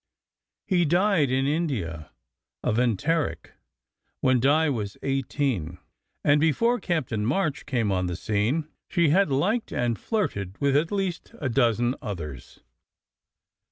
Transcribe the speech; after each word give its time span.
He 0.65 0.83
died 0.83 1.29
in 1.29 1.45
India 1.45 2.09
of 2.63 2.79
enteric 2.79 3.51
when 4.19 4.39
Di 4.39 4.67
was 4.67 4.97
eighteen; 5.03 5.77
and 6.23 6.41
before 6.41 6.79
Captain 6.79 7.23
March 7.23 7.67
came 7.67 7.91
on 7.91 8.07
the 8.07 8.15
scene 8.15 8.67
she 8.89 9.09
had 9.09 9.29
liked 9.29 9.71
and 9.71 9.99
flirted 9.99 10.59
with 10.59 10.75
at 10.75 10.91
least 10.91 11.35
a 11.37 11.49
dozen 11.49 11.93
others. 12.01 12.61